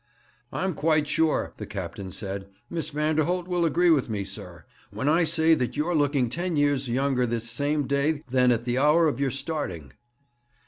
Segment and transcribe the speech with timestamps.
[0.51, 5.25] 'I'm quite sure,' the captain said, 'Miss Vanderholt will agree with me, sir, when I
[5.25, 9.19] say that you're looking ten years younger this same day than at the hour of
[9.19, 9.93] your starting.'